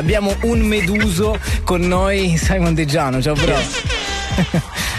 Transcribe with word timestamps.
abbiamo 0.00 0.34
un 0.42 0.60
meduso 0.60 1.38
con 1.62 1.82
noi, 1.86 2.36
Simon 2.38 2.74
De 2.74 2.86
Giano. 2.86 3.20
Ciao, 3.20 3.34
bro. 3.34 3.54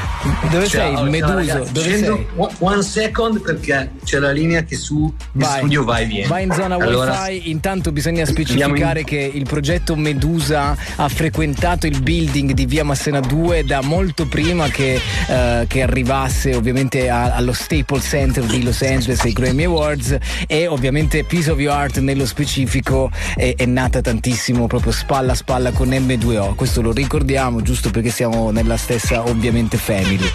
Dove 0.51 0.67
ciao, 0.67 0.97
sei? 0.97 1.09
Meduso? 1.09 1.67
Dove 1.71 1.97
sei? 1.97 2.27
One 2.59 2.83
second 2.83 3.41
perché 3.41 3.91
c'è 4.03 4.19
la 4.19 4.31
linea 4.31 4.63
che 4.63 4.75
su 4.75 5.11
vai. 5.31 5.57
studio 5.57 5.83
va 5.83 5.97
e 5.97 6.05
viene. 6.05 6.27
Vai 6.27 6.43
in 6.43 6.51
zona 6.51 6.75
allora, 6.75 7.23
wifi. 7.23 7.49
Intanto 7.49 7.91
bisogna 7.91 8.23
specificare 8.25 8.99
in... 8.99 9.05
che 9.05 9.31
il 9.33 9.45
progetto 9.45 9.95
Medusa 9.95 10.77
ha 10.95 11.09
frequentato 11.09 11.87
il 11.87 12.01
building 12.01 12.51
di 12.51 12.65
via 12.67 12.83
Massena 12.83 13.19
2 13.19 13.63
da 13.63 13.81
molto 13.81 14.27
prima 14.27 14.67
che, 14.67 15.01
uh, 15.27 15.65
che 15.65 15.81
arrivasse 15.81 16.53
ovviamente 16.53 17.09
a, 17.09 17.33
allo 17.33 17.53
Staples 17.53 18.05
Center 18.05 18.43
di 18.43 18.61
Los 18.61 18.83
Angeles 18.83 19.21
ai 19.21 19.33
Grammy 19.33 19.63
Awards 19.63 20.15
e 20.45 20.67
ovviamente 20.67 21.23
Piece 21.23 21.49
of 21.49 21.59
Your 21.59 21.75
Art 21.75 21.97
nello 21.97 22.27
specifico 22.27 23.09
è, 23.35 23.55
è 23.57 23.65
nata 23.65 24.01
tantissimo 24.01 24.67
proprio 24.67 24.91
spalla 24.91 25.31
a 25.31 25.35
spalla 25.35 25.71
con 25.71 25.89
M2O. 25.89 26.53
Questo 26.53 26.83
lo 26.83 26.91
ricordiamo 26.91 27.63
giusto 27.63 27.89
perché 27.89 28.11
siamo 28.11 28.51
nella 28.51 28.77
stessa 28.77 29.27
ovviamente 29.27 29.77
family 29.77 30.09
simili. 30.11 30.27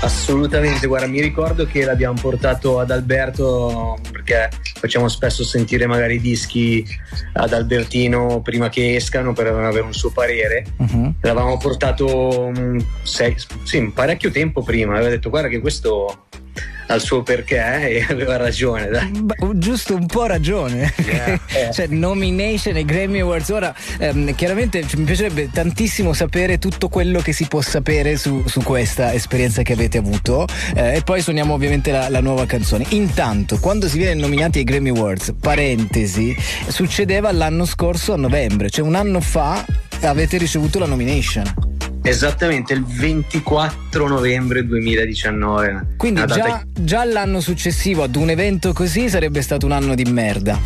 Assolutamente, 0.00 0.86
guarda, 0.86 1.06
mi 1.06 1.20
ricordo 1.20 1.64
che 1.64 1.84
l'abbiamo 1.84 2.18
portato 2.20 2.78
ad 2.78 2.90
Alberto 2.90 3.96
perché 4.12 4.50
facciamo 4.74 5.08
spesso 5.08 5.42
sentire 5.44 5.86
magari 5.86 6.16
i 6.16 6.20
dischi 6.20 6.84
ad 7.32 7.54
Albertino 7.54 8.42
prima 8.42 8.68
che 8.68 8.96
escano 8.96 9.32
per 9.32 9.46
avere 9.46 9.80
un 9.80 9.94
suo 9.94 10.10
parere. 10.10 10.66
Uh-huh. 10.76 11.14
L'avevamo 11.22 11.56
portato 11.56 12.48
um, 12.48 12.84
sei, 13.02 13.34
sì, 13.62 13.90
parecchio 13.94 14.30
tempo 14.30 14.62
prima, 14.62 14.94
aveva 14.94 15.08
detto 15.08 15.30
guarda 15.30 15.48
che 15.48 15.60
questo 15.60 16.26
al 16.86 17.00
suo 17.00 17.22
perché 17.22 17.88
e 17.88 18.06
aveva 18.08 18.36
ragione. 18.36 18.88
Dai. 18.88 19.10
giusto 19.54 19.94
un 19.94 20.06
po' 20.06 20.26
ragione. 20.26 20.92
Yeah. 21.04 21.40
cioè, 21.72 21.86
nomination 21.88 22.76
e 22.76 22.84
Grammy 22.84 23.20
Awards. 23.20 23.48
Ora, 23.50 23.74
ehm, 23.98 24.34
chiaramente 24.34 24.84
mi 24.96 25.04
piacerebbe 25.04 25.50
tantissimo 25.50 26.12
sapere 26.12 26.58
tutto 26.58 26.88
quello 26.88 27.20
che 27.20 27.32
si 27.32 27.46
può 27.46 27.60
sapere 27.60 28.16
su, 28.16 28.44
su 28.46 28.62
questa 28.62 29.12
esperienza 29.12 29.62
che 29.62 29.72
avete 29.72 29.98
avuto. 29.98 30.46
Eh, 30.74 30.96
e 30.96 31.02
poi 31.02 31.20
suoniamo 31.20 31.54
ovviamente 31.54 31.90
la, 31.90 32.08
la, 32.08 32.20
nuova 32.20 32.46
canzone. 32.46 32.84
Intanto, 32.90 33.58
quando 33.58 33.88
si 33.88 33.98
viene 33.98 34.14
nominati 34.14 34.58
ai 34.58 34.64
Grammy 34.64 34.90
Awards, 34.90 35.34
parentesi, 35.40 36.34
succedeva 36.68 37.32
l'anno 37.32 37.64
scorso 37.64 38.12
a 38.12 38.16
novembre, 38.16 38.70
cioè 38.70 38.84
un 38.84 38.94
anno 38.94 39.20
fa 39.20 39.64
avete 40.02 40.36
ricevuto 40.36 40.78
la 40.78 40.86
nomination. 40.86 41.63
Esattamente 42.06 42.74
il 42.74 42.84
24 42.84 44.06
novembre 44.06 44.66
2019. 44.66 45.94
Quindi 45.96 46.22
già, 46.26 46.62
già, 46.70 47.02
l'anno 47.02 47.40
successivo 47.40 48.02
ad 48.02 48.14
un 48.14 48.28
evento 48.28 48.74
così 48.74 49.08
sarebbe 49.08 49.40
stato 49.40 49.64
un 49.64 49.72
anno 49.72 49.94
di 49.94 50.04
merda. 50.04 50.60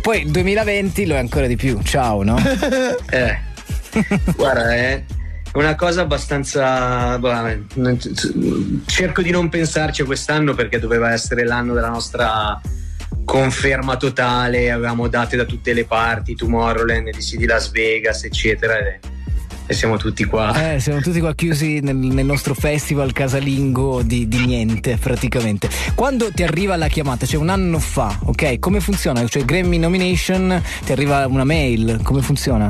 Poi 0.00 0.20
il 0.20 0.30
2020 0.30 1.06
lo 1.06 1.14
è 1.16 1.18
ancora 1.18 1.48
di 1.48 1.56
più. 1.56 1.82
Ciao, 1.82 2.22
no? 2.22 2.38
eh. 3.10 3.38
Guarda, 4.36 4.72
è 4.72 5.02
una 5.54 5.74
cosa 5.74 6.02
abbastanza. 6.02 7.18
Cerco 8.86 9.20
di 9.20 9.32
non 9.32 9.48
pensarci 9.48 10.02
a 10.02 10.04
quest'anno 10.04 10.54
perché 10.54 10.78
doveva 10.78 11.12
essere 11.12 11.44
l'anno 11.44 11.74
della 11.74 11.90
nostra 11.90 12.60
conferma 13.24 13.96
totale. 13.96 14.70
Avevamo 14.70 15.08
date 15.08 15.36
da 15.36 15.44
tutte 15.44 15.72
le 15.72 15.86
parti, 15.86 16.36
Tomorrowland, 16.36 17.10
DC 17.10 17.34
di 17.34 17.46
Las 17.46 17.72
Vegas, 17.72 18.22
eccetera 18.22 18.74
e 19.66 19.74
siamo 19.74 19.96
tutti 19.96 20.24
qua. 20.24 20.74
Eh, 20.74 20.80
siamo 20.80 21.00
tutti 21.00 21.20
qua 21.20 21.34
chiusi 21.34 21.80
nel, 21.80 21.96
nel 21.96 22.24
nostro 22.24 22.54
festival 22.54 23.12
casalingo 23.12 24.02
di, 24.02 24.28
di, 24.28 24.44
niente 24.44 24.96
praticamente. 24.96 25.68
Quando 25.94 26.30
ti 26.32 26.42
arriva 26.42 26.76
la 26.76 26.88
chiamata, 26.88 27.26
cioè 27.26 27.40
un 27.40 27.48
anno 27.48 27.78
fa, 27.78 28.18
ok? 28.24 28.58
Come 28.58 28.80
funziona? 28.80 29.26
Cioè 29.26 29.44
Grammy 29.44 29.78
nomination, 29.78 30.62
ti 30.84 30.92
arriva 30.92 31.26
una 31.26 31.44
mail, 31.44 32.00
come 32.02 32.20
funziona? 32.20 32.68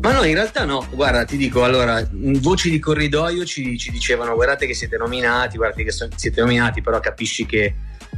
Ma 0.00 0.12
no, 0.12 0.24
in 0.24 0.34
realtà 0.34 0.64
no, 0.64 0.86
guarda, 0.90 1.24
ti 1.24 1.36
dico, 1.36 1.64
allora, 1.64 2.04
voci 2.10 2.70
di 2.70 2.78
corridoio 2.78 3.44
ci, 3.44 3.76
ci 3.78 3.90
dicevano 3.90 4.34
guardate 4.34 4.66
che 4.66 4.74
siete 4.74 4.96
nominati, 4.96 5.56
guardate 5.58 5.84
che 5.84 5.92
so, 5.92 6.08
siete 6.14 6.40
nominati, 6.40 6.80
però 6.80 6.98
capisci 6.98 7.44
che 7.46 7.74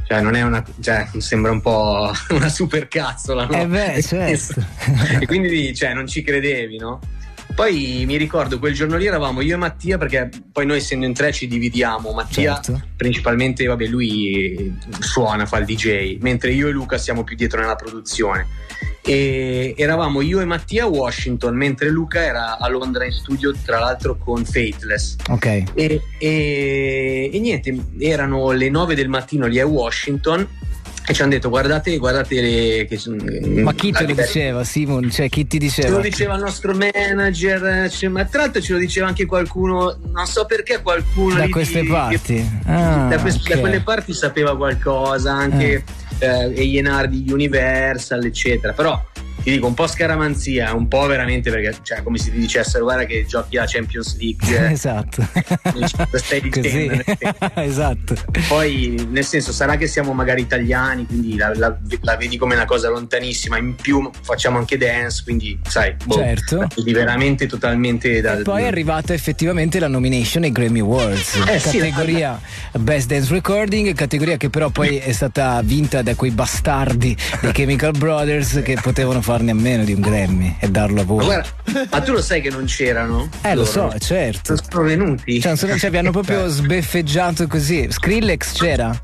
cioè 0.07 0.21
non 0.21 0.35
è 0.35 0.43
una 0.43 0.63
cioè 0.81 1.07
sembra 1.17 1.51
un 1.51 1.61
po' 1.61 2.11
una 2.29 2.49
super 2.49 2.87
cazzola 2.87 3.45
no? 3.45 3.59
Eh 3.59 3.65
beh 3.65 4.03
certo 4.03 4.63
e 5.19 5.25
quindi 5.25 5.73
cioè 5.73 5.93
non 5.93 6.05
ci 6.05 6.21
credevi 6.21 6.77
no? 6.77 6.99
Poi 7.53 8.03
mi 8.05 8.17
ricordo 8.17 8.59
quel 8.59 8.73
giorno 8.73 8.97
lì 8.97 9.05
eravamo 9.05 9.41
io 9.41 9.55
e 9.55 9.57
Mattia, 9.57 9.97
perché 9.97 10.29
poi 10.51 10.65
noi 10.65 10.77
essendo 10.77 11.05
in 11.05 11.13
tre 11.13 11.31
ci 11.31 11.47
dividiamo. 11.47 12.11
Mattia 12.11 12.59
certo. 12.61 12.81
principalmente, 12.95 13.65
vabbè, 13.65 13.85
lui 13.85 14.77
suona, 14.99 15.45
fa 15.45 15.57
il 15.59 15.65
DJ, 15.65 16.17
mentre 16.19 16.51
io 16.51 16.67
e 16.67 16.71
Luca 16.71 16.97
siamo 16.97 17.23
più 17.23 17.35
dietro 17.35 17.61
nella 17.61 17.75
produzione. 17.75 18.47
E 19.01 19.75
eravamo 19.77 20.21
io 20.21 20.41
e 20.41 20.45
Mattia 20.45 20.85
a 20.85 20.87
Washington, 20.87 21.55
mentre 21.55 21.89
Luca 21.89 22.23
era 22.23 22.57
a 22.57 22.67
Londra 22.67 23.05
in 23.05 23.11
studio, 23.11 23.53
tra 23.63 23.79
l'altro 23.79 24.17
con 24.17 24.43
Faithless. 24.43 25.17
Ok. 25.29 25.45
E, 25.75 26.01
e, 26.17 27.29
e 27.31 27.39
niente, 27.39 27.77
erano 27.99 28.51
le 28.51 28.69
9 28.69 28.95
del 28.95 29.07
mattino 29.07 29.45
lì 29.45 29.59
a 29.59 29.65
Washington 29.67 30.47
e 31.07 31.13
ci 31.13 31.21
hanno 31.21 31.31
detto 31.31 31.49
guardate, 31.49 31.97
guardate 31.97 32.41
le, 32.41 32.85
che, 32.87 32.99
ma 33.61 33.73
chi 33.73 33.91
te 33.91 34.07
lo 34.07 34.13
diceva 34.13 34.63
Simon? 34.63 35.11
Cioè 35.11 35.29
chi 35.29 35.45
ti 35.45 35.57
diceva? 35.57 35.87
Ce 35.87 35.93
lo 35.93 36.01
diceva 36.01 36.35
il 36.35 36.41
nostro 36.41 36.73
manager 36.73 37.89
cioè, 37.91 38.09
ma 38.09 38.25
tra 38.25 38.41
l'altro 38.41 38.61
ce 38.61 38.73
lo 38.73 38.79
diceva 38.79 39.07
anche 39.07 39.25
qualcuno 39.25 39.97
non 40.11 40.25
so 40.25 40.45
perché 40.45 40.81
qualcuno 40.81 41.35
da 41.35 41.49
queste 41.49 41.81
di, 41.81 41.87
parti 41.87 42.49
ah, 42.65 43.07
da, 43.09 43.19
quest, 43.19 43.41
okay. 43.41 43.55
da, 43.55 43.59
quelle 43.61 43.81
parti 43.81 44.13
sapeva 44.13 44.55
qualcosa 44.57 45.33
anche 45.33 45.83
eh. 46.19 46.53
eh, 46.55 46.81
A&R 46.81 47.07
di 47.07 47.31
Universal 47.31 48.25
eccetera 48.25 48.73
però 48.73 48.99
ti 49.45 49.51
dico 49.51 49.67
un 49.67 49.75
po' 49.75 49.85
scaramanzia, 49.85 50.73
un 50.73 50.87
po' 50.87 51.05
veramente 51.05 51.51
perché, 51.51 51.77
cioè, 51.83 52.01
come 52.01 52.17
se 52.17 52.31
ti 52.31 52.39
dicessero, 52.39 52.83
guarda 52.83 53.05
che 53.05 53.27
giochi 53.27 53.59
a 53.59 53.65
Champions 53.67 54.17
League. 54.17 54.41
esatto. 54.73 55.23
Stai 56.13 56.41
dicendo. 56.41 57.03
esatto. 57.53 58.15
Poi, 58.47 59.07
nel 59.07 59.23
senso, 59.23 59.51
sarà 59.51 59.77
che 59.77 59.85
siamo 59.85 60.13
magari 60.13 60.41
italiani, 60.41 61.05
quindi 61.05 61.37
la, 61.37 61.53
la, 61.53 61.77
la, 62.01 62.15
vedi 62.15 62.37
come 62.37 62.55
una 62.55 62.65
cosa 62.65 62.89
lontanissima. 62.89 63.59
In 63.59 63.75
più 63.75 64.09
facciamo 64.21 64.57
anche 64.57 64.79
dance, 64.79 65.21
quindi, 65.23 65.59
sai, 65.67 65.95
boh, 66.03 66.15
certo. 66.15 66.67
Veramente 66.83 67.45
totalmente 67.45 68.21
da. 68.21 68.39
E 68.39 68.41
poi 68.41 68.63
è 68.63 68.65
arrivata 68.65 69.13
effettivamente 69.13 69.77
la 69.77 69.87
nomination 69.87 70.41
ai 70.41 70.51
Grammy 70.51 70.79
Awards. 70.79 71.35
Eh, 71.35 71.59
categoria 71.59 72.41
sì, 72.71 72.79
Best 72.79 73.09
Dance 73.09 73.31
Recording, 73.31 73.93
categoria 73.93 74.37
che 74.37 74.49
però 74.49 74.71
poi 74.71 74.97
è 74.97 75.11
stata 75.11 75.61
vinta 75.63 76.01
da 76.01 76.15
quei 76.15 76.31
bastardi 76.31 77.15
dei 77.41 77.51
Chemical 77.51 77.95
Brothers 77.95 78.61
che 78.63 78.75
potevano 78.81 79.21
fare 79.21 79.33
farne 79.35 79.51
a 79.51 79.55
meno 79.55 79.83
di 79.83 79.91
un 79.91 79.99
Grammy 79.99 80.55
e 80.59 80.69
darlo 80.69 81.01
a 81.01 81.03
voi. 81.03 81.17
Ma, 81.17 81.23
guarda, 81.25 81.87
ma 81.91 82.01
tu 82.01 82.13
lo 82.13 82.21
sai 82.21 82.39
che 82.39 82.49
non 82.49 82.63
c'erano? 82.65 83.29
Eh, 83.41 83.49
loro. 83.49 83.59
lo 83.59 83.65
so, 83.65 83.93
certo. 83.99 84.55
Sono 84.55 84.83
venuti. 84.83 85.41
Cioè, 85.41 85.57
sono, 85.57 85.77
cioè, 85.77 85.89
vi 85.89 85.97
hanno 85.97 86.11
proprio 86.11 86.47
sbeffeggiato 86.47 87.45
così. 87.47 87.87
Skrillex 87.89 88.53
c'era? 88.53 88.97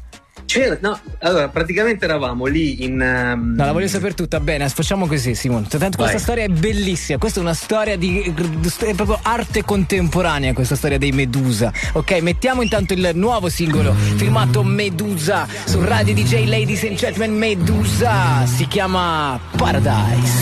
C'era, 0.51 0.77
no, 0.81 0.99
allora 1.19 1.47
praticamente 1.47 2.03
eravamo 2.03 2.45
lì 2.45 2.83
in. 2.83 2.99
Um... 2.99 3.53
No, 3.55 3.63
la 3.63 3.71
voglio 3.71 3.87
sapere 3.87 4.13
tutta. 4.13 4.41
Bene, 4.41 4.67
facciamo 4.67 5.07
così, 5.07 5.33
Simone. 5.33 5.65
Tanto 5.69 5.95
questa 5.95 6.17
storia 6.17 6.43
è 6.43 6.49
bellissima. 6.49 7.17
Questa 7.17 7.39
è 7.39 7.41
una 7.41 7.53
storia 7.53 7.95
di. 7.95 8.21
è 8.21 8.93
proprio 8.93 9.17
arte 9.21 9.63
contemporanea, 9.63 10.51
questa 10.51 10.75
storia 10.75 10.97
dei 10.97 11.13
Medusa. 11.13 11.71
Ok, 11.93 12.19
mettiamo 12.19 12.63
intanto 12.63 12.91
il 12.91 13.11
nuovo 13.13 13.47
singolo 13.47 13.93
firmato 13.93 14.61
Medusa 14.61 15.47
su 15.63 15.81
Radio 15.85 16.13
DJ 16.13 16.45
Ladies 16.49 16.83
and 16.83 16.97
Gentlemen 16.97 17.33
Medusa. 17.33 18.45
Si 18.45 18.67
chiama 18.67 19.39
Paradise. 19.55 20.33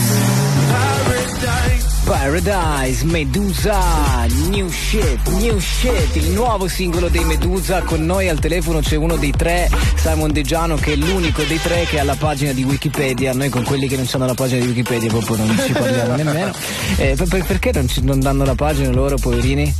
Paradise. 0.72 1.79
Paradise, 2.10 3.04
Medusa, 3.04 4.26
New 4.48 4.68
Shit, 4.68 5.28
New 5.38 5.60
Shit, 5.60 6.16
il 6.16 6.30
nuovo 6.30 6.66
singolo 6.66 7.06
dei 7.06 7.22
Medusa. 7.24 7.82
Con 7.82 8.04
noi 8.04 8.28
al 8.28 8.40
telefono 8.40 8.80
c'è 8.80 8.96
uno 8.96 9.14
dei 9.14 9.30
tre, 9.30 9.70
Simon 9.94 10.32
De 10.32 10.42
Giano, 10.42 10.74
che 10.74 10.94
è 10.94 10.96
l'unico 10.96 11.44
dei 11.44 11.60
tre 11.60 11.84
che 11.84 12.00
ha 12.00 12.02
la 12.02 12.16
pagina 12.16 12.50
di 12.50 12.64
Wikipedia. 12.64 13.32
Noi 13.32 13.48
con 13.48 13.62
quelli 13.62 13.86
che 13.86 13.94
non 13.94 14.08
hanno 14.10 14.26
la 14.26 14.34
pagina 14.34 14.60
di 14.60 14.66
Wikipedia 14.66 15.08
proprio 15.08 15.36
non 15.36 15.56
ci 15.64 15.70
parliamo 15.70 16.16
nemmeno. 16.16 16.52
Eh, 16.96 17.14
per, 17.14 17.44
perché 17.44 17.70
non, 17.72 17.86
ci, 17.86 18.02
non 18.02 18.18
danno 18.18 18.44
la 18.44 18.56
pagina 18.56 18.90
loro, 18.90 19.16
poverini? 19.16 19.72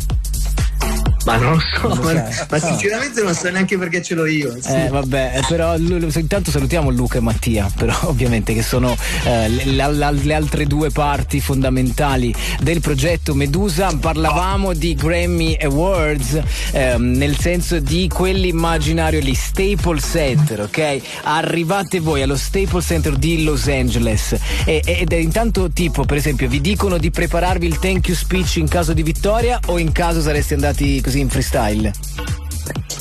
Ma 1.25 1.37
non 1.37 1.53
lo 1.53 1.61
so, 1.61 2.03
ma, 2.03 2.29
ma, 2.49 2.59
sinceramente 2.59 3.23
non 3.23 3.35
so 3.35 3.51
neanche 3.51 3.77
perché 3.77 4.03
ce 4.03 4.15
l'ho 4.15 4.27
io. 4.27 4.57
Sì. 4.59 4.73
Eh, 4.73 4.89
vabbè, 4.89 5.33
eh, 5.37 5.45
però 5.47 5.77
intanto 5.77 6.51
salutiamo 6.51 6.91
Luca 6.91 7.19
e 7.19 7.21
Mattia, 7.21 7.71
però 7.77 7.95
ovviamente 8.09 8.55
che 8.55 8.63
sono 8.63 8.97
eh, 9.25 9.49
le, 9.49 9.65
le, 9.65 10.13
le, 10.13 10.35
altre 10.35 10.65
due 10.65 10.91
parti 10.91 11.41
fondamentali 11.41 12.35
del 12.61 12.81
progetto 12.81 13.35
Medusa. 13.35 13.95
Parlavamo 14.01 14.73
di 14.73 14.95
Grammy 14.95 15.57
Awards, 15.61 16.41
ehm, 16.73 17.13
nel 17.17 17.39
senso 17.39 17.81
di 17.81 18.09
quell'immaginario 18.09 19.21
lì, 19.21 19.35
Staples 19.35 20.09
Center, 20.11 20.61
ok? 20.61 21.01
Arrivate 21.25 22.01
voi 22.01 22.23
allo 22.23 22.37
Staples 22.37 22.87
Center 22.87 23.17
di 23.17 23.43
Los 23.43 23.69
Angeles 23.69 24.37
e, 24.65 24.81
ed 24.85 25.13
è 25.13 25.17
intanto 25.17 25.71
tipo, 25.71 26.05
per 26.05 26.17
esempio, 26.17 26.49
vi 26.49 26.63
dicono 26.63 26.97
di 26.97 27.11
prepararvi 27.11 27.67
il 27.67 27.79
thank 27.79 28.09
you 28.09 28.17
speech 28.17 28.57
in 28.57 28.69
caso 28.69 28.95
di 28.95 29.03
vittoria 29.03 29.61
o 29.67 29.79
in 29.79 29.93
caso 29.93 30.23
sareste 30.23 30.55
andati 30.55 31.01
così 31.01 31.10
in 31.19 31.29
freestyle? 31.29 31.93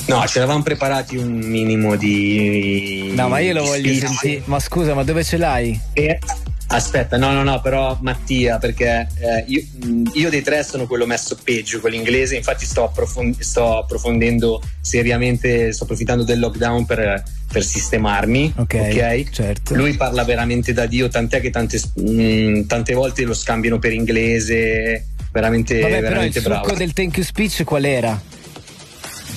No, 0.07 0.25
ci 0.25 0.37
eravamo 0.37 0.63
preparati 0.63 1.17
un 1.17 1.37
minimo 1.37 1.95
di. 1.95 3.11
No, 3.15 3.27
ma 3.27 3.39
io 3.39 3.53
lo 3.53 3.63
voglio 3.63 3.93
sentire. 3.93 4.41
Ma 4.45 4.59
scusa, 4.59 4.93
ma 4.95 5.03
dove 5.03 5.23
ce 5.23 5.37
l'hai? 5.37 5.79
E 5.93 6.19
Aspetta, 6.71 7.17
no, 7.17 7.31
no, 7.31 7.41
no, 7.41 7.61
però 7.61 7.97
Mattia, 8.01 8.59
perché 8.59 9.07
eh, 9.17 9.43
io, 9.47 9.61
io, 10.13 10.29
dei 10.29 10.43
tre 10.43 10.63
sono 10.63 10.85
quello 10.85 11.07
messo 11.07 11.35
peggio 11.43 11.79
con 11.79 11.89
l'inglese, 11.89 12.35
infatti 12.35 12.63
sto, 12.65 12.83
approfond- 12.83 13.39
sto 13.39 13.79
approfondendo 13.79 14.61
seriamente, 14.79 15.73
sto 15.73 15.85
approfittando 15.85 16.23
del 16.23 16.37
lockdown 16.37 16.85
per, 16.85 17.23
per 17.51 17.63
sistemarmi. 17.63 18.53
Ok, 18.57 18.73
okay? 18.75 19.27
Certo. 19.31 19.73
Lui 19.73 19.95
parla 19.95 20.23
veramente 20.23 20.71
da 20.71 20.85
Dio, 20.85 21.07
tant'è 21.07 21.41
che 21.41 21.49
tante, 21.49 21.81
mh, 21.95 22.67
tante 22.67 22.93
volte 22.93 23.23
lo 23.23 23.33
scambiano 23.33 23.79
per 23.79 23.93
inglese, 23.93 25.07
veramente, 25.31 25.79
Vabbè, 25.79 26.01
veramente 26.01 26.41
però 26.41 26.55
il 26.55 26.61
succo 26.63 26.77
del 26.77 26.93
thank 26.93 27.17
you 27.17 27.25
speech 27.25 27.63
qual 27.63 27.85
era? 27.85 28.21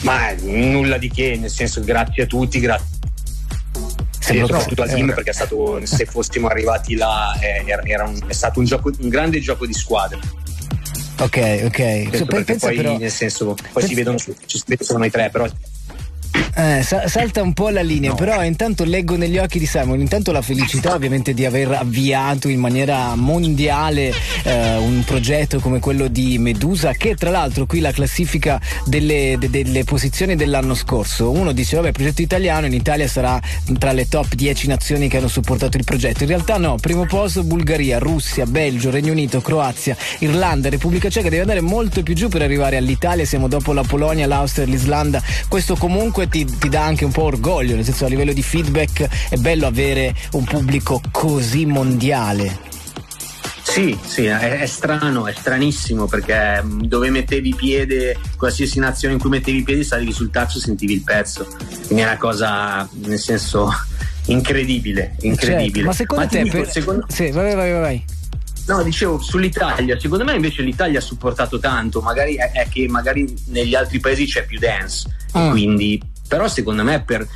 Ma 0.00 0.32
nulla 0.40 0.98
di 0.98 1.10
che, 1.10 1.36
nel 1.36 1.50
senso 1.50 1.80
grazie 1.80 2.24
a 2.24 2.26
tutti, 2.26 2.58
grazie 2.60 3.00
sì, 4.22 4.38
soprattutto 4.38 4.82
al 4.82 4.88
team 4.88 5.10
eh, 5.10 5.14
perché 5.14 5.30
è 5.30 5.34
stato, 5.34 5.84
se 5.84 6.04
fossimo 6.06 6.46
arrivati 6.46 6.94
là 6.94 7.36
eh, 7.40 7.64
era 7.84 8.04
un, 8.04 8.18
è 8.26 8.32
stato 8.32 8.60
un, 8.60 8.64
gioco, 8.64 8.92
un 9.00 9.08
grande 9.08 9.40
gioco 9.40 9.66
di 9.66 9.72
squadra. 9.72 10.18
Ok 11.18 11.62
ok. 11.64 12.08
Penso, 12.08 12.24
pensa 12.26 12.66
poi 12.66 12.76
però, 12.76 12.98
nel 12.98 13.10
senso 13.10 13.54
poi 13.54 13.56
pensa, 13.72 13.88
si 13.88 13.94
vedono 13.94 14.18
ci 14.18 14.62
vedono 14.66 14.98
noi 14.98 15.10
tre 15.10 15.30
però 15.30 15.46
eh, 16.54 16.82
salta 16.82 17.42
un 17.42 17.52
po' 17.52 17.70
la 17.70 17.82
linea, 17.82 18.10
no. 18.10 18.16
però 18.16 18.42
intanto 18.44 18.84
leggo 18.84 19.16
negli 19.16 19.38
occhi 19.38 19.58
di 19.58 19.66
Simon, 19.66 20.00
intanto 20.00 20.32
la 20.32 20.42
felicità 20.42 20.94
ovviamente 20.94 21.34
di 21.34 21.44
aver 21.44 21.72
avviato 21.72 22.48
in 22.48 22.60
maniera 22.60 23.14
mondiale 23.14 24.12
eh, 24.44 24.76
un 24.76 25.02
progetto 25.04 25.60
come 25.60 25.80
quello 25.80 26.08
di 26.08 26.38
Medusa, 26.38 26.92
che 26.92 27.14
tra 27.14 27.30
l'altro 27.30 27.66
qui 27.66 27.80
la 27.80 27.92
classifica 27.92 28.60
delle, 28.84 29.36
de, 29.38 29.50
delle, 29.50 29.84
posizioni 29.84 30.36
dell'anno 30.36 30.74
scorso, 30.74 31.30
uno 31.30 31.52
dice 31.52 31.76
vabbè 31.76 31.92
progetto 31.92 32.22
italiano, 32.22 32.66
in 32.66 32.74
Italia 32.74 33.08
sarà 33.08 33.40
tra 33.78 33.92
le 33.92 34.06
top 34.08 34.34
10 34.34 34.68
nazioni 34.68 35.08
che 35.08 35.16
hanno 35.16 35.28
supportato 35.28 35.76
il 35.76 35.84
progetto, 35.84 36.22
in 36.22 36.28
realtà 36.28 36.58
no, 36.58 36.76
primo 36.76 37.06
posto 37.06 37.42
Bulgaria, 37.44 37.98
Russia, 37.98 38.46
Belgio, 38.46 38.90
Regno 38.90 39.12
Unito, 39.12 39.40
Croazia, 39.40 39.96
Irlanda, 40.18 40.68
Repubblica 40.68 41.08
Ceca, 41.08 41.28
deve 41.28 41.42
andare 41.42 41.60
molto 41.60 42.02
più 42.02 42.14
giù 42.14 42.28
per 42.28 42.42
arrivare 42.42 42.76
all'Italia, 42.76 43.24
siamo 43.24 43.48
dopo 43.48 43.72
la 43.72 43.82
Polonia, 43.82 44.26
l'Austria, 44.26 44.66
l'Islanda, 44.66 45.22
questo 45.48 45.76
comunque 45.76 46.00
comunque 46.02 46.26
ti, 46.44 46.58
ti, 46.58 46.68
dà 46.68 46.84
anche 46.84 47.04
un 47.04 47.12
po' 47.12 47.22
orgoglio, 47.22 47.74
nel 47.74 47.84
senso 47.84 48.04
a 48.04 48.08
livello 48.08 48.32
di 48.32 48.42
feedback 48.42 49.08
è 49.28 49.36
bello 49.36 49.66
avere 49.66 50.14
un 50.32 50.44
pubblico 50.44 51.00
così 51.10 51.66
mondiale. 51.66 52.70
Sì, 53.62 53.98
sì, 54.04 54.26
è, 54.26 54.58
è, 54.58 54.66
strano, 54.66 55.26
è 55.26 55.32
stranissimo 55.32 56.06
perché 56.06 56.62
mm, 56.62 56.80
dove 56.82 57.08
mettevi 57.10 57.54
piede, 57.54 58.18
qualsiasi 58.36 58.78
nazione 58.78 59.14
in 59.14 59.20
cui 59.20 59.30
mettevi 59.30 59.62
piedi, 59.62 59.82
salivi 59.82 60.12
sul 60.12 60.30
taxo 60.30 60.58
e 60.58 60.60
sentivi 60.60 60.92
il 60.92 61.02
pezzo. 61.02 61.46
Quindi 61.86 62.02
è 62.02 62.06
una 62.06 62.18
cosa, 62.18 62.86
nel 63.04 63.18
senso, 63.18 63.70
incredibile, 64.26 65.16
incredibile. 65.20 65.72
Certo, 65.72 65.86
ma 65.86 65.92
secondo 65.92 66.24
ma 66.24 66.30
te, 66.30 66.42
dico, 66.42 66.56
per... 66.58 66.70
secondo... 66.70 67.06
Sì, 67.08 67.30
vai, 67.30 67.54
vai, 67.54 67.72
vai. 67.72 68.04
No, 68.66 68.82
dicevo 68.82 69.18
sull'Italia, 69.20 69.98
secondo 69.98 70.24
me 70.24 70.34
invece 70.34 70.62
l'Italia 70.62 70.98
ha 70.98 71.02
supportato 71.02 71.58
tanto, 71.58 72.00
magari 72.00 72.34
è, 72.34 72.52
è 72.52 72.68
che 72.68 72.86
magari 72.88 73.32
negli 73.46 73.74
altri 73.74 73.98
paesi 73.98 74.26
c'è 74.26 74.44
più 74.44 74.58
dance, 74.58 75.08
mm. 75.36 75.50
quindi 75.50 76.00
però 76.32 76.48
secondo 76.48 76.82
me 76.82 77.02
per, 77.02 77.28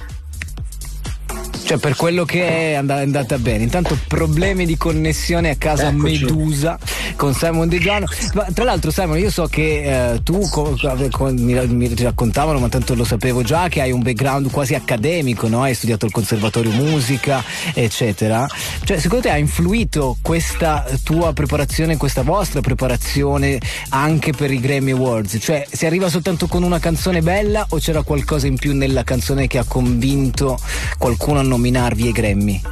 cioè, 1.65 1.77
per 1.77 1.97
quello 1.97 2.25
che 2.25 2.71
è 2.71 2.75
andata 2.77 3.37
bene. 3.37 3.63
Intanto 3.63 3.99
problemi 4.09 4.65
di 4.65 4.79
connessione 4.79 5.51
a 5.51 5.57
casa 5.57 5.89
Eccoci. 5.89 6.25
Medusa 6.25 6.79
con 7.15 7.35
Simon 7.35 7.69
De 7.69 7.79
Giano. 7.79 8.07
Ma, 8.35 8.47
tra 8.53 8.65
l'altro, 8.65 8.91
Simon, 8.91 9.19
io 9.19 9.31
so 9.31 9.47
che 9.47 10.13
eh, 10.13 10.23
tu 10.23 10.49
co- 10.49 10.77
co- 11.11 11.33
mi, 11.33 11.55
mi, 11.67 11.95
raccontavano, 11.95 12.59
ma 12.59 12.69
tanto 12.69 12.95
lo 12.95 13.05
sapevo 13.05 13.43
già, 13.43 13.69
che 13.69 13.81
hai 13.81 13.93
un 13.93 14.03
background 14.03 14.51
quasi 14.51 14.75
accademico, 14.75 15.49
no? 15.49 15.63
Hai 15.63 15.75
studiato 15.75 16.07
il 16.07 16.13
conservatorio 16.13 16.71
musica, 16.73 17.43
eccetera. 17.75 18.47
Cioè, 18.85 18.99
secondo 18.99 19.25
te 19.25 19.31
ha 19.31 19.39
influito 19.39 20.17
questa 20.21 20.85
tua 21.03 21.33
preparazione, 21.33 21.97
questa 21.97 22.23
vostra 22.23 22.61
preparazione 22.61 23.61
anche 23.91 24.33
per 24.33 24.51
i 24.51 24.61
Grammy 24.61 24.93
Awards? 24.93 25.39
Cioè, 25.41 25.67
si 25.71 25.87
arriva 25.87 26.09
soltanto 26.09 26.47
con 26.47 26.63
una 26.63 26.79
canzone 26.79 27.23
bella 27.23 27.67
o 27.71 27.79
c'era 27.79 28.03
qualcosa 28.03 28.47
in 28.47 28.57
più 28.57 28.75
nella 28.75 29.05
canzone 29.05 29.47
che 29.47 29.59
ha 29.59 29.65
convinto 29.65 30.59
qualcuno 30.99 31.39
a 31.39 31.43
nominarvi 31.43 32.07
ai 32.07 32.13
Grammy? 32.13 32.63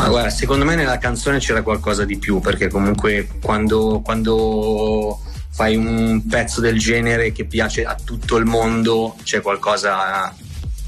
Ma 0.00 0.08
guarda, 0.08 0.30
secondo 0.30 0.64
me 0.64 0.74
nella 0.76 0.96
canzone 0.96 1.40
c'era 1.40 1.60
qualcosa 1.62 2.06
di 2.06 2.16
più, 2.16 2.40
perché 2.40 2.68
comunque 2.68 3.28
quando, 3.42 4.00
quando 4.02 5.20
fai 5.50 5.76
un 5.76 6.26
pezzo 6.26 6.62
del 6.62 6.78
genere 6.78 7.32
che 7.32 7.44
piace 7.44 7.84
a 7.84 7.94
tutto 8.02 8.36
il 8.36 8.46
mondo 8.46 9.14
c'è 9.22 9.42
qualcosa 9.42 10.34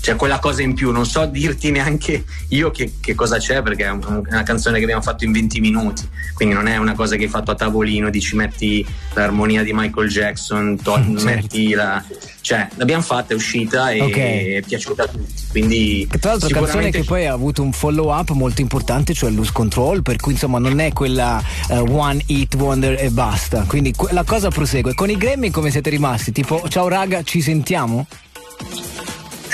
c'è 0.03 0.17
quella 0.17 0.41
cosa 0.41 0.63
in 0.63 0.75
più, 0.75 0.91
non 0.91 1.07
so 1.07 1.25
dirti 1.27 1.71
neanche 1.71 2.25
io 2.49 2.73
che, 2.73 2.95
che, 3.01 3.15
cosa 3.15 3.39
c'è 3.39 3.63
perché 3.63 3.85
è 3.85 3.91
una 3.91 4.43
canzone 4.43 4.79
che 4.79 4.83
abbiamo 4.83 5.01
fatto 5.01 5.25
in 5.25 5.31
20 5.31 5.61
minuti, 5.61 6.09
quindi 6.35 6.57
non 6.57 6.67
è 6.67 6.77
una 6.77 6.95
cosa 6.95 7.15
che 7.15 7.23
hai 7.23 7.29
fatto 7.29 7.53
a 7.53 7.55
tavolino, 7.55 8.11
dici 8.11 8.35
metti 8.35 8.85
l'armonia 9.15 9.63
di 9.63 9.73
Michael 9.73 10.09
Jackson, 10.09 10.77
to- 10.83 10.97
certo. 11.17 11.25
metti 11.25 11.71
la... 11.71 12.05
cioè 12.41 12.67
l'abbiamo 12.75 13.03
fatta, 13.03 13.33
è 13.33 13.37
uscita 13.37 13.93
e 13.93 14.01
okay. 14.01 14.55
è 14.55 14.63
piaciuta 14.63 15.05
a 15.05 15.07
tutti. 15.07 15.45
Quindi 15.51 16.09
tra 16.19 16.31
l'altro 16.31 16.49
sicuramente... 16.49 16.81
canzone 16.81 16.91
che 16.91 17.05
poi 17.05 17.27
ha 17.27 17.33
avuto 17.33 17.63
un 17.63 17.73
follow 17.73 18.13
up 18.13 18.31
molto 18.31 18.61
importante, 18.61 19.15
cioè 19.15 19.31
Lose 19.31 19.53
Control, 19.53 20.03
per 20.03 20.17
cui 20.17 20.33
insomma 20.33 20.59
non 20.59 20.81
è 20.81 20.93
quella 20.93 21.41
uh, 21.69 21.75
one 21.75 22.21
hit 22.27 22.57
wonder 22.57 23.01
e 23.01 23.11
basta, 23.11 23.63
quindi 23.69 23.95
la 24.11 24.25
cosa 24.25 24.49
prosegue. 24.49 24.95
Con 24.95 25.11
i 25.11 25.17
Grammy 25.17 25.51
come 25.51 25.71
siete 25.71 25.91
rimasti? 25.91 26.33
Tipo 26.33 26.69
ciao 26.69 26.89
raga, 26.89 27.23
ci 27.23 27.41
sentiamo? 27.41 28.05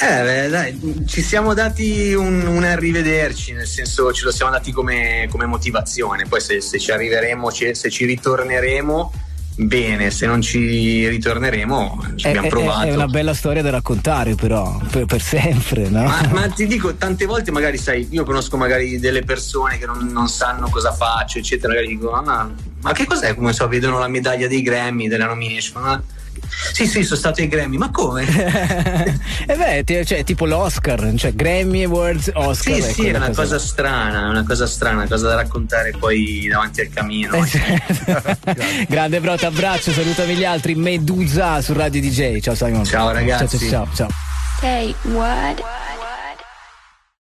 Eh, 0.01 0.23
beh, 0.23 0.49
dai, 0.49 1.05
ci 1.07 1.23
siamo 1.23 1.55
dati 1.55 2.13
un, 2.15 2.47
un, 2.47 2.63
arrivederci, 2.63 3.53
nel 3.53 3.67
senso 3.67 4.13
ce 4.13 4.25
lo 4.25 4.31
siamo 4.31 4.53
dati 4.53 4.71
come, 4.71 5.27
come 5.29 5.45
motivazione. 5.47 6.25
Poi 6.29 6.41
se, 6.41 6.61
se, 6.61 6.79
ci 6.79 6.93
arriveremo, 6.93 7.51
se 7.51 7.75
ci 7.75 8.05
ritorneremo, 8.05 9.13
bene, 9.57 10.13
se 10.13 10.27
non 10.27 10.41
ci 10.41 11.09
ritorneremo, 11.09 12.13
ci 12.15 12.27
è, 12.27 12.29
abbiamo 12.29 12.47
provato. 12.47 12.87
È 12.87 12.93
una 12.93 13.09
bella 13.09 13.35
storia 13.35 13.61
da 13.61 13.71
raccontare, 13.71 14.37
però, 14.37 14.79
per, 14.89 15.07
per 15.07 15.21
sempre, 15.21 15.89
no? 15.89 16.05
Ma, 16.05 16.29
ma, 16.31 16.49
ti 16.55 16.69
dico, 16.69 16.95
tante 16.95 17.27
volte 17.27 17.51
magari 17.51 17.77
sai, 17.77 18.07
io 18.11 18.23
conosco 18.23 18.57
magari 18.57 19.01
delle 19.01 19.25
persone 19.25 19.79
che 19.79 19.87
non, 19.87 20.07
non 20.13 20.29
sanno 20.29 20.69
cosa 20.69 20.93
faccio, 20.93 21.39
eccetera, 21.39 21.73
magari 21.73 21.89
dico, 21.89 22.13
ma, 22.13 22.49
ma 22.83 22.93
che 22.93 23.05
cos'è? 23.05 23.35
Come 23.35 23.53
so, 23.53 23.67
vedono 23.67 23.99
la 23.99 24.09
medaglia 24.09 24.47
dei 24.47 24.63
Grammy, 24.63 25.09
della 25.09 25.27
nomination, 25.27 25.83
ma 25.83 26.01
sì, 26.73 26.87
sì, 26.87 27.03
sono 27.03 27.19
stato 27.19 27.41
ai 27.41 27.49
Grammy, 27.49 27.77
ma 27.77 27.91
come? 27.91 28.25
e 28.27 29.15
eh 29.53 29.83
beh, 29.85 30.05
cioè, 30.05 30.25
tipo 30.25 30.47
l'Oscar, 30.47 31.13
cioè 31.17 31.35
Grammy 31.35 31.85
Awards, 31.85 32.31
Oscar. 32.35 32.75
Sì, 32.75 32.93
sì, 32.93 33.07
è 33.07 33.17
una 33.17 33.27
cosa, 33.29 33.43
cosa 33.43 33.59
strana, 33.59 34.29
una 34.29 34.45
cosa 34.45 34.67
strana, 34.67 34.97
una 34.97 35.09
cosa 35.09 35.29
da 35.29 35.35
raccontare 35.37 35.93
poi 35.99 36.47
davanti 36.51 36.81
al 36.81 36.89
camino. 36.91 37.35
Eh, 37.35 37.47
certo. 37.47 38.55
Grande 38.89 39.21
bro, 39.21 39.37
ti 39.37 39.45
abbraccio, 39.45 39.93
salutami 39.93 40.35
gli 40.35 40.45
altri, 40.45 40.75
Medusa 40.75 41.61
su 41.61 41.73
Radio 41.73 42.01
DJ. 42.01 42.41
Ciao 42.41 42.55
Simon. 42.55 42.85
Ciao 42.85 43.13
ragazzi. 43.13 43.59
Ciao, 43.59 43.69
ciao, 43.69 43.89
ciao. 43.95 44.09
Say 44.61 44.95
what? 45.13 45.63